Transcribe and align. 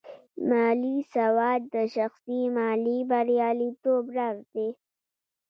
مالي 0.49 0.97
سواد 1.13 1.61
د 1.75 1.75
شخصي 1.95 2.41
مالي 2.57 2.97
بریالیتوب 3.09 4.03
راز 4.17 4.39
دی. 4.53 4.69